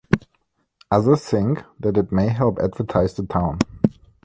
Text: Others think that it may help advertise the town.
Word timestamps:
Others 0.89 1.21
think 1.25 1.63
that 1.79 1.95
it 1.95 2.11
may 2.11 2.29
help 2.29 2.57
advertise 2.57 3.13
the 3.13 3.23
town. 3.23 3.59